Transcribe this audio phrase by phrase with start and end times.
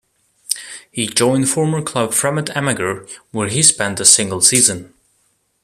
[0.91, 4.95] He joined former club Fremad Amager, where he spent a single season.